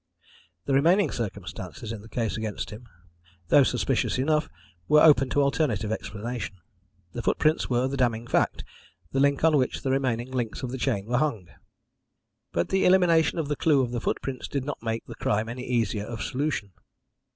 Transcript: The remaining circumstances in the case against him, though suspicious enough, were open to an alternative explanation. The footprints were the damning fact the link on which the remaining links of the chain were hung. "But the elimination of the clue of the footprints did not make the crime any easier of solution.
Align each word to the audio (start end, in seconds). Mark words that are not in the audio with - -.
The 0.65 0.73
remaining 0.73 1.11
circumstances 1.11 1.91
in 1.91 2.01
the 2.01 2.09
case 2.09 2.35
against 2.35 2.71
him, 2.71 2.87
though 3.49 3.61
suspicious 3.61 4.17
enough, 4.17 4.49
were 4.87 5.03
open 5.03 5.29
to 5.29 5.41
an 5.41 5.43
alternative 5.43 5.91
explanation. 5.91 6.55
The 7.13 7.21
footprints 7.21 7.69
were 7.69 7.87
the 7.87 7.97
damning 7.97 8.25
fact 8.25 8.63
the 9.11 9.19
link 9.19 9.43
on 9.43 9.57
which 9.57 9.83
the 9.83 9.91
remaining 9.91 10.31
links 10.31 10.63
of 10.63 10.71
the 10.71 10.79
chain 10.79 11.05
were 11.05 11.17
hung. 11.19 11.49
"But 12.51 12.69
the 12.69 12.83
elimination 12.85 13.37
of 13.37 13.47
the 13.47 13.55
clue 13.55 13.83
of 13.83 13.91
the 13.91 14.01
footprints 14.01 14.47
did 14.47 14.65
not 14.65 14.81
make 14.81 15.05
the 15.05 15.13
crime 15.13 15.47
any 15.47 15.65
easier 15.67 16.05
of 16.07 16.23
solution. 16.23 16.71